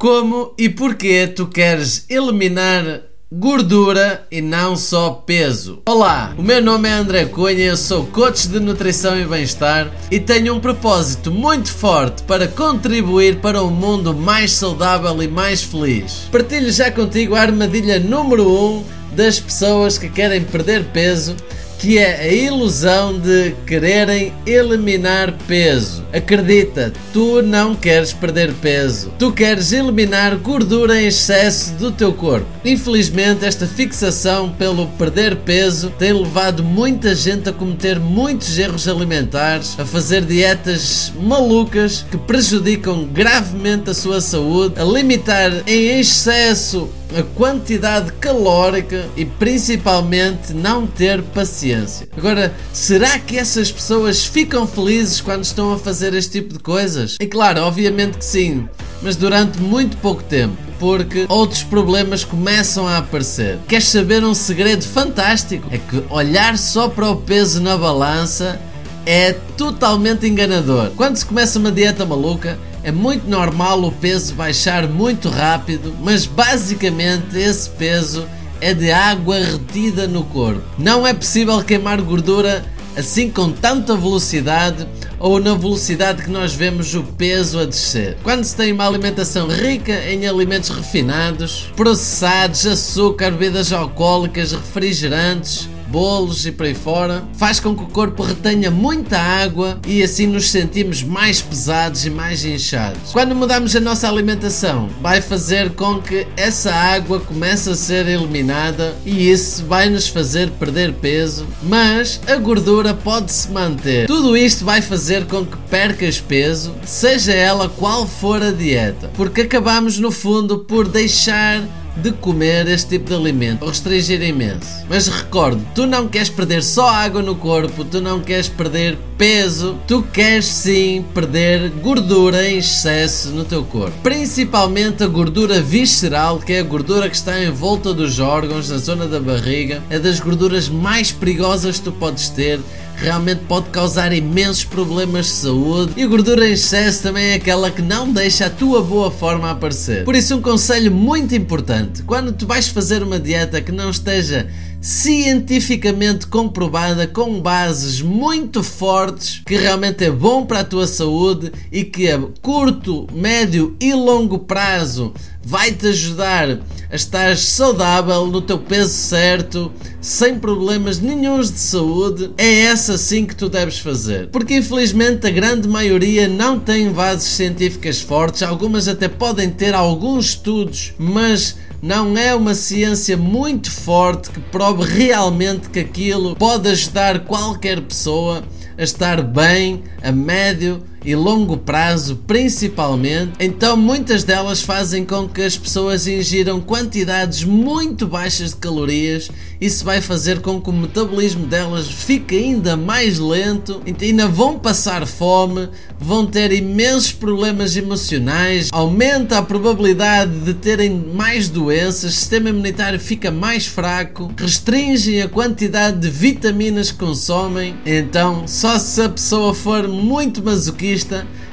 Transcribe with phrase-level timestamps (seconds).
[0.00, 5.82] Como e porquê tu queres eliminar gordura e não só peso?
[5.86, 10.18] Olá, o meu nome é André Cunha, eu sou coach de nutrição e bem-estar e
[10.18, 16.26] tenho um propósito muito forte para contribuir para um mundo mais saudável e mais feliz.
[16.32, 21.36] Partilho já contigo a armadilha número 1 um das pessoas que querem perder peso
[21.78, 25.99] que é a ilusão de quererem eliminar peso.
[26.12, 32.46] Acredita, tu não queres perder peso, tu queres eliminar gordura em excesso do teu corpo.
[32.64, 39.78] Infelizmente, esta fixação pelo perder peso tem levado muita gente a cometer muitos erros alimentares,
[39.78, 47.22] a fazer dietas malucas que prejudicam gravemente a sua saúde, a limitar em excesso a
[47.22, 52.08] quantidade calórica e principalmente não ter paciência.
[52.16, 57.16] Agora, será que essas pessoas ficam felizes quando estão a fazer este tipo de coisas?
[57.20, 58.68] E claro, obviamente que sim,
[59.02, 60.56] mas durante muito pouco tempo.
[60.78, 63.58] Porque outros problemas começam a aparecer.
[63.68, 65.68] Queres saber um segredo fantástico?
[65.70, 68.58] É que olhar só para o peso na balança
[69.04, 70.90] é totalmente enganador.
[70.96, 76.24] Quando se começa uma dieta maluca, é muito normal o peso baixar muito rápido, mas
[76.24, 78.26] basicamente esse peso
[78.60, 80.62] é de água retida no corpo.
[80.78, 82.64] Não é possível queimar gordura
[82.96, 84.86] assim com tanta velocidade
[85.20, 88.16] ou na velocidade que nós vemos o peso a descer.
[88.22, 96.46] Quando se tem uma alimentação rica em alimentos refinados, processados, açúcar, bebidas alcoólicas, refrigerantes, bolos
[96.46, 100.50] e por aí fora, faz com que o corpo retenha muita água e assim nos
[100.50, 103.12] sentimos mais pesados e mais inchados.
[103.12, 108.94] Quando mudamos a nossa alimentação, vai fazer com que essa água comece a ser eliminada
[109.04, 114.06] e isso vai nos fazer perder peso, mas a gordura pode se manter.
[114.06, 119.42] Tudo isto vai fazer com que percas peso, seja ela qual for a dieta, porque
[119.42, 121.62] acabamos no fundo por deixar
[122.02, 124.84] de comer este tipo de alimento, restringir imenso.
[124.88, 129.78] Mas recordo, tu não queres perder só água no corpo, tu não queres perder peso,
[129.86, 133.96] tu queres sim perder gordura em excesso no teu corpo.
[134.02, 138.78] Principalmente a gordura visceral, que é a gordura que está em volta dos órgãos, na
[138.78, 142.60] zona da barriga, é das gorduras mais perigosas que tu podes ter
[143.00, 147.80] realmente pode causar imensos problemas de saúde e gordura em excesso também é aquela que
[147.80, 150.04] não deixa a tua boa forma aparecer.
[150.04, 154.48] Por isso, um conselho muito importante: quando tu vais fazer uma dieta que não esteja
[154.80, 161.84] cientificamente comprovada com bases muito fortes que realmente é bom para a tua saúde e
[161.84, 165.12] que a curto, médio e longo prazo
[165.42, 166.58] vai te ajudar
[166.90, 173.24] a estar saudável no teu peso certo, sem problemas nenhums de saúde, é essa sim
[173.24, 174.28] que tu deves fazer.
[174.28, 180.30] Porque infelizmente a grande maioria não tem bases científicas fortes, algumas até podem ter alguns
[180.30, 187.20] estudos, mas não é uma ciência muito forte que prove realmente que aquilo pode ajudar
[187.20, 188.42] qualquer pessoa
[188.76, 195.42] a estar bem a médio e longo prazo, principalmente, então muitas delas fazem com que
[195.42, 199.30] as pessoas ingiram quantidades muito baixas de calorias.
[199.60, 205.06] Isso vai fazer com que o metabolismo delas fique ainda mais lento, ainda vão passar
[205.06, 205.68] fome,
[205.98, 212.98] vão ter imensos problemas emocionais, aumenta a probabilidade de terem mais doenças, o sistema imunitário
[212.98, 217.74] fica mais fraco, restringem a quantidade de vitaminas que consomem.
[217.84, 220.89] Então, só se a pessoa for muito masoquista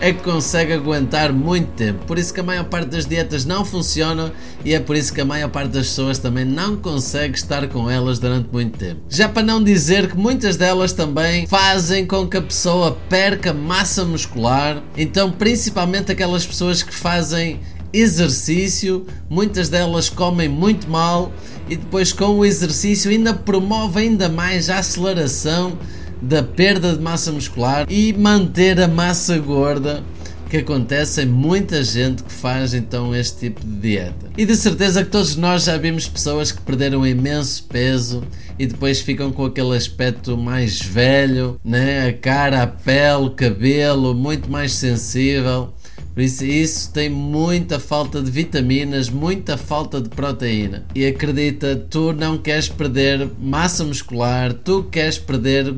[0.00, 2.04] é que consegue aguentar muito tempo.
[2.06, 4.32] Por isso que a maior parte das dietas não funcionam
[4.64, 7.90] e é por isso que a maior parte das pessoas também não consegue estar com
[7.90, 9.00] elas durante muito tempo.
[9.08, 14.04] Já para não dizer que muitas delas também fazem com que a pessoa perca massa
[14.04, 17.60] muscular, então principalmente aquelas pessoas que fazem
[17.92, 21.32] exercício, muitas delas comem muito mal
[21.68, 25.76] e depois com o exercício ainda promove ainda mais a aceleração
[26.20, 30.02] da perda de massa muscular e manter a massa gorda
[30.50, 34.26] que acontece em muita gente que faz então este tipo de dieta.
[34.36, 38.24] E de certeza que todos nós já vimos pessoas que perderam imenso peso
[38.58, 42.08] e depois ficam com aquele aspecto mais velho, né?
[42.08, 45.72] a cara, a pele, o cabelo muito mais sensível.
[46.12, 50.84] Por isso, isso tem muita falta de vitaminas, muita falta de proteína.
[50.94, 55.72] E acredita, tu não queres perder massa muscular, tu queres perder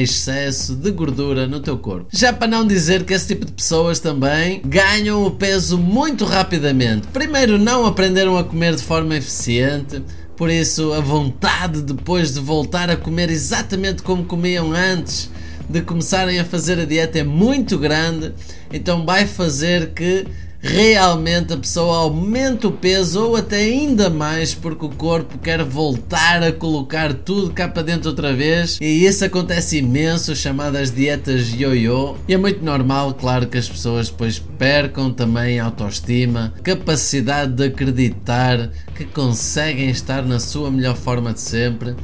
[0.00, 2.08] excesso de gordura no teu corpo.
[2.12, 7.06] Já para não dizer que esse tipo de pessoas também ganham o peso muito rapidamente.
[7.08, 10.02] Primeiro, não aprenderam a comer de forma eficiente.
[10.36, 15.30] Por isso, a vontade depois de voltar a comer exatamente como comiam antes
[15.68, 18.32] de começarem a fazer a dieta é muito grande,
[18.72, 20.26] então vai fazer que
[20.66, 26.42] realmente a pessoa aumenta o peso ou até ainda mais porque o corpo quer voltar
[26.42, 28.78] a colocar tudo cá para dentro outra vez.
[28.80, 32.16] E isso acontece imenso, chamadas dietas yo-yo.
[32.26, 38.70] E é muito normal, claro que as pessoas depois percam também autoestima, capacidade de acreditar
[38.94, 41.94] que conseguem estar na sua melhor forma de sempre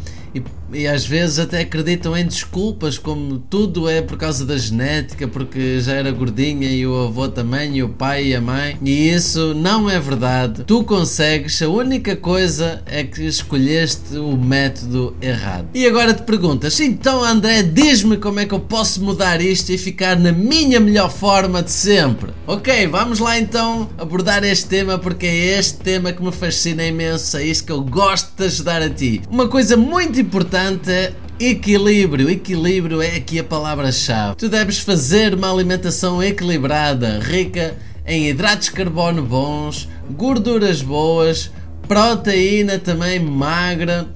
[0.75, 5.81] e, às vezes até acreditam em desculpas, como tudo é por causa da genética, porque
[5.81, 8.77] já era gordinha e o avô também, e o pai e a mãe.
[8.83, 10.65] E isso não é verdade.
[10.65, 15.69] Tu consegues, a única coisa é que escolheste o método errado.
[15.75, 19.79] E agora te perguntas, então André, diz-me como é que eu posso mudar isto e
[19.79, 22.31] ficar na minha melhor forma de sempre.
[22.47, 27.37] Ok, vamos lá então abordar este tema, porque é este tema que me fascina imenso,
[27.37, 29.23] é isto que eu gosto de ajudar a ti.
[29.31, 32.31] Uma coisa muito importante é equilíbrio.
[32.31, 34.37] Equilíbrio é aqui a palavra-chave.
[34.37, 37.77] Tu deves fazer uma alimentação equilibrada, rica
[38.07, 41.51] em hidratos de carbono bons, gorduras boas,
[41.89, 44.07] proteína também magra,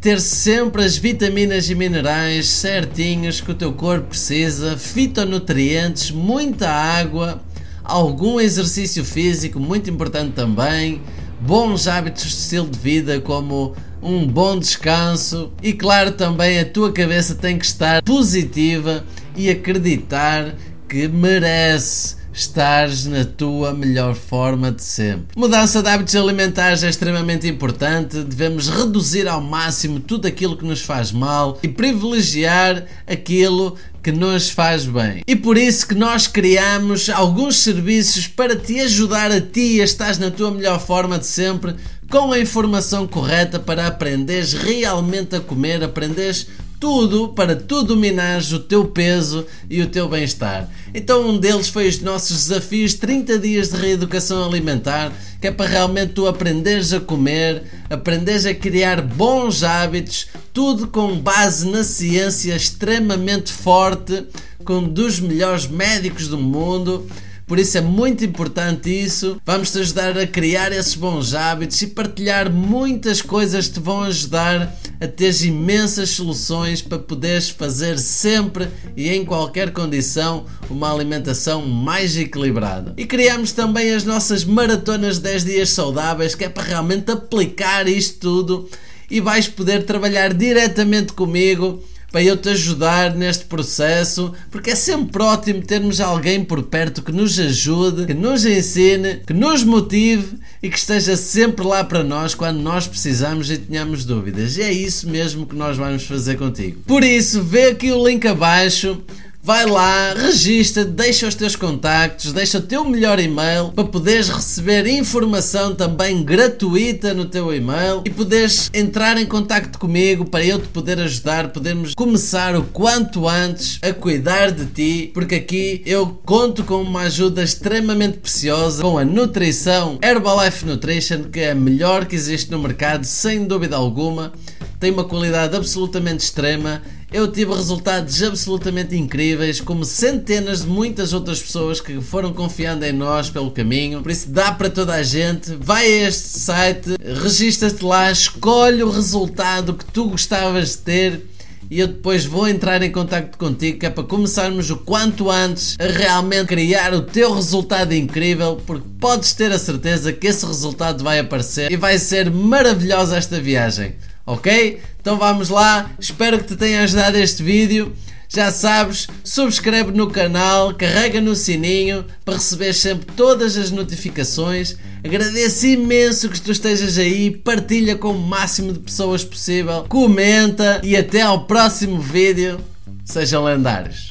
[0.00, 7.42] ter sempre as vitaminas e minerais certinhos que o teu corpo precisa, fitonutrientes, muita água,
[7.84, 11.02] algum exercício físico muito importante também,
[11.40, 16.92] bons hábitos de estilo de vida como um bom descanso e, claro, também a tua
[16.92, 19.04] cabeça tem que estar positiva
[19.36, 20.54] e acreditar
[20.88, 25.26] que merece estares na tua melhor forma de sempre.
[25.36, 28.22] Mudança de hábitos alimentares é extremamente importante.
[28.22, 34.48] Devemos reduzir ao máximo tudo aquilo que nos faz mal e privilegiar aquilo que nos
[34.48, 35.22] faz bem.
[35.26, 40.16] E por isso que nós criamos alguns serviços para te ajudar a ti a estar
[40.18, 41.74] na tua melhor forma de sempre
[42.10, 46.48] com a informação correta para aprenderes realmente a comer, aprenderes
[46.80, 50.68] tudo para tu dominares o teu peso e o teu bem-estar.
[50.92, 55.70] Então um deles foi os nossos desafios 30 dias de reeducação alimentar, que é para
[55.70, 62.56] realmente tu aprenderes a comer, aprenderes a criar bons hábitos, tudo com base na ciência
[62.56, 64.24] extremamente forte,
[64.64, 67.06] com um dos melhores médicos do mundo
[67.50, 69.42] por isso é muito importante isso.
[69.44, 74.04] Vamos te ajudar a criar esses bons hábitos e partilhar muitas coisas que te vão
[74.04, 81.66] ajudar a ter imensas soluções para poderes fazer sempre e em qualquer condição uma alimentação
[81.66, 82.94] mais equilibrada.
[82.96, 88.20] E criamos também as nossas maratonas 10 dias saudáveis, que é para realmente aplicar isto
[88.20, 88.70] tudo
[89.10, 95.22] e vais poder trabalhar diretamente comigo para eu te ajudar neste processo, porque é sempre
[95.22, 100.68] ótimo termos alguém por perto que nos ajude, que nos ensine, que nos motive e
[100.68, 104.56] que esteja sempre lá para nós quando nós precisamos e tenhamos dúvidas.
[104.56, 106.80] E é isso mesmo que nós vamos fazer contigo.
[106.86, 109.00] Por isso, vê aqui o link abaixo
[109.42, 114.86] Vai lá, registra, deixa os teus contactos, deixa o teu melhor e-mail para poderes receber
[114.86, 120.68] informação também gratuita no teu e-mail e poderes entrar em contacto comigo para eu te
[120.68, 126.62] poder ajudar, podermos começar o quanto antes a cuidar de ti, porque aqui eu conto
[126.62, 132.14] com uma ajuda extremamente preciosa com a nutrição Herbalife Nutrition, que é a melhor que
[132.14, 134.34] existe no mercado, sem dúvida alguma.
[134.78, 136.82] Tem uma qualidade absolutamente extrema
[137.12, 142.92] eu tive resultados absolutamente incríveis, como centenas de muitas outras pessoas que foram confiando em
[142.92, 144.02] nós pelo caminho.
[144.02, 145.56] Por isso, dá para toda a gente.
[145.56, 151.30] Vai a este site, registra-te lá, escolhe o resultado que tu gostavas de ter
[151.70, 155.76] e eu depois vou entrar em contato contigo que é para começarmos o quanto antes
[155.78, 161.04] a realmente criar o teu resultado incrível, porque podes ter a certeza que esse resultado
[161.04, 163.94] vai aparecer e vai ser maravilhosa esta viagem
[164.32, 164.80] ok?
[165.00, 167.92] Então vamos lá, espero que te tenha ajudado este vídeo.
[168.32, 174.76] Já sabes, subscreve no canal, carrega no sininho para receber sempre todas as notificações.
[175.04, 180.96] Agradeço imenso que tu estejas aí, partilha com o máximo de pessoas possível, comenta e
[180.96, 182.60] até ao próximo vídeo.
[183.04, 184.10] Sejam lendários.